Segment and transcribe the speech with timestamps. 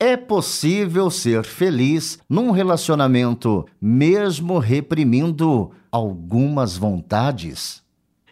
[0.00, 7.82] é possível ser feliz num relacionamento mesmo reprimindo algumas vontades?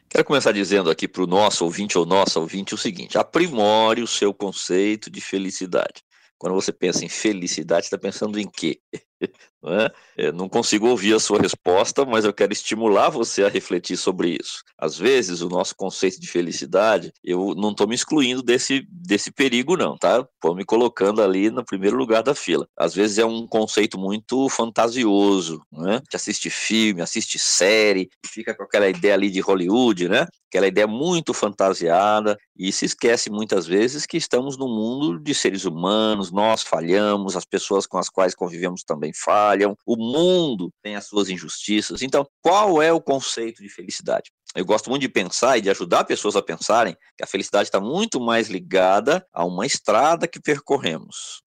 [0.08, 4.06] Quero começar dizendo aqui para o nosso ouvinte ou nossa ouvinte o seguinte: aprimore o
[4.06, 6.02] seu conceito de felicidade.
[6.38, 8.78] Quando você pensa em felicidade, está pensando em quê?
[9.62, 10.32] Não, é?
[10.32, 14.62] Não consigo ouvir a sua resposta, mas eu quero estimular você a refletir sobre isso.
[14.78, 19.76] Às vezes, o nosso conceito de felicidade, eu não estou me excluindo desse, desse perigo,
[19.76, 20.26] não, tá?
[20.34, 22.68] Estou me colocando ali no primeiro lugar da fila.
[22.76, 26.00] Às vezes é um conceito muito fantasioso, né?
[26.08, 30.26] De assiste filme, assiste série, fica com aquela ideia ali de Hollywood, né?
[30.48, 35.64] Aquela ideia muito fantasiada e se esquece muitas vezes que estamos num mundo de seres
[35.64, 41.06] humanos, nós falhamos, as pessoas com as quais convivemos também falham, o mundo tem as
[41.06, 42.02] suas injustiças.
[42.02, 44.30] Então, qual é o conceito de felicidade?
[44.54, 47.78] Eu gosto muito de pensar e de ajudar pessoas a pensarem que a felicidade está
[47.78, 51.42] muito mais ligada a uma estrada que percorremos.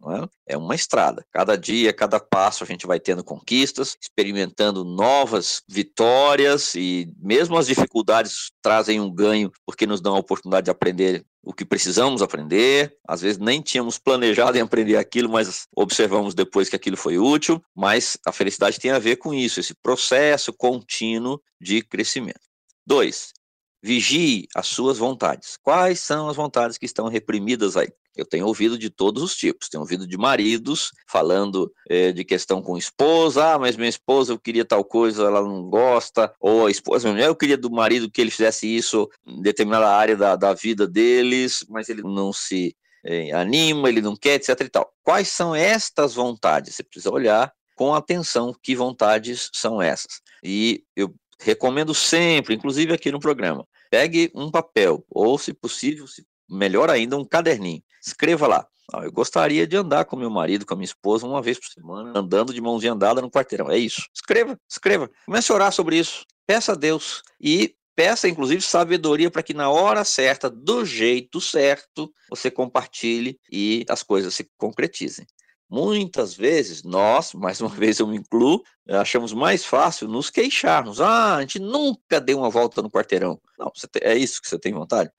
[0.47, 0.53] É?
[0.53, 1.25] é uma estrada.
[1.31, 7.65] Cada dia, cada passo, a gente vai tendo conquistas, experimentando novas vitórias e mesmo as
[7.65, 12.95] dificuldades trazem um ganho porque nos dão a oportunidade de aprender o que precisamos aprender.
[13.07, 17.61] Às vezes nem tínhamos planejado em aprender aquilo, mas observamos depois que aquilo foi útil.
[17.75, 22.41] Mas a felicidade tem a ver com isso, esse processo contínuo de crescimento.
[22.85, 23.33] Dois,
[23.81, 25.57] vigie as suas vontades.
[25.61, 27.89] Quais são as vontades que estão reprimidas aí?
[28.19, 29.69] Eu tenho ouvido de todos os tipos.
[29.69, 33.53] Tenho ouvido de maridos falando é, de questão com esposa.
[33.53, 36.33] Ah, mas minha esposa, eu queria tal coisa, ela não gosta.
[36.39, 40.35] Ou a esposa, eu queria do marido que ele fizesse isso em determinada área da,
[40.35, 44.93] da vida deles, mas ele não se é, anima, ele não quer, etc e tal.
[45.03, 46.75] Quais são estas vontades?
[46.75, 50.21] Você precisa olhar com atenção que vontades são essas.
[50.43, 56.25] E eu recomendo sempre, inclusive aqui no programa, pegue um papel, ou se possível, se
[56.49, 57.83] melhor ainda, um caderninho.
[58.01, 58.67] Escreva lá.
[58.91, 61.67] Ah, eu gostaria de andar com meu marido, com a minha esposa, uma vez por
[61.67, 63.69] semana, andando de mãozinha andada no quarteirão.
[63.69, 64.01] É isso.
[64.13, 65.09] Escreva, escreva.
[65.25, 66.25] Comece a orar sobre isso.
[66.47, 67.21] Peça a Deus.
[67.39, 73.85] E peça, inclusive, sabedoria para que na hora certa, do jeito certo, você compartilhe e
[73.87, 75.27] as coisas se concretizem.
[75.69, 80.99] Muitas vezes nós, mais uma vez eu me incluo, achamos mais fácil nos queixarmos.
[80.99, 83.39] Ah, a gente nunca deu uma volta no quarteirão.
[83.57, 83.71] Não,
[84.01, 85.11] é isso que você tem vontade?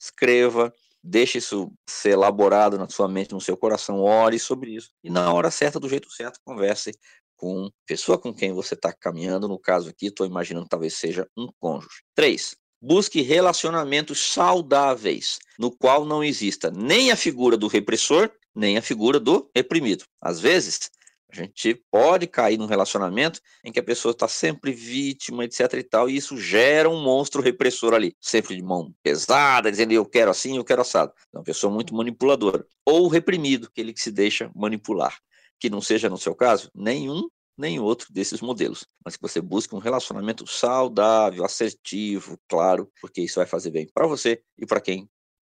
[0.00, 4.90] Escreva, deixe isso ser elaborado na sua mente, no seu coração, ore sobre isso.
[5.02, 6.92] E na hora certa, do jeito certo, converse
[7.36, 9.48] com pessoa com quem você está caminhando.
[9.48, 12.02] No caso aqui, estou imaginando que talvez seja um cônjuge.
[12.14, 18.82] Três, busque relacionamentos saudáveis, no qual não exista nem a figura do repressor, nem a
[18.82, 20.04] figura do reprimido.
[20.20, 20.90] Às vezes,
[21.30, 25.82] a gente pode cair num relacionamento em que a pessoa está sempre vítima, etc e
[25.82, 30.30] tal, e isso gera um monstro repressor ali, sempre de mão pesada, dizendo eu quero
[30.30, 31.12] assim, eu quero assado.
[31.34, 32.66] É uma pessoa muito manipuladora.
[32.84, 35.18] Ou reprimido, aquele que se deixa manipular.
[35.58, 39.74] Que não seja, no seu caso, nenhum nem outro desses modelos, mas que você busque
[39.74, 45.08] um relacionamento saudável, assertivo, claro, porque isso vai fazer bem para você e para quem